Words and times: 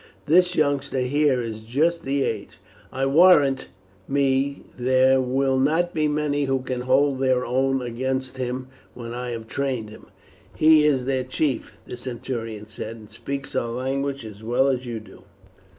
This 0.25 0.55
youngster 0.55 1.01
here 1.01 1.39
is 1.41 1.61
just 1.61 2.03
the 2.05 2.23
age. 2.23 2.57
I 2.91 3.05
warrant 3.05 3.67
me 4.07 4.63
there 4.75 5.21
will 5.21 5.59
not 5.59 5.93
be 5.93 6.07
many 6.07 6.45
who 6.45 6.63
can 6.63 6.81
hold 6.81 7.19
their 7.19 7.45
own 7.45 7.83
against 7.83 8.37
him 8.37 8.67
when 8.95 9.13
I 9.13 9.29
have 9.29 9.45
trained 9.45 9.91
him." 9.91 10.07
"He 10.55 10.85
is 10.87 11.05
their 11.05 11.23
chief," 11.23 11.73
the 11.85 11.97
centurion 11.97 12.67
said, 12.67 12.95
"and 12.95 13.11
speaks 13.11 13.55
our 13.55 13.69
language 13.69 14.25
as 14.25 14.41
well 14.43 14.69
as 14.69 14.87
you 14.87 14.99
do." 14.99 15.21